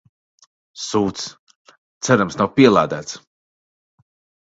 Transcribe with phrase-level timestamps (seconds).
[0.83, 1.27] Sūds,
[2.09, 3.25] cerams nav pielādēts.